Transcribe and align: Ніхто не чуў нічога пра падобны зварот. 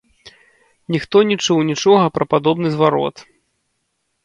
Ніхто 0.95 1.21
не 1.33 1.37
чуў 1.45 1.59
нічога 1.69 2.05
пра 2.17 2.25
падобны 2.33 2.67
зварот. 2.79 3.15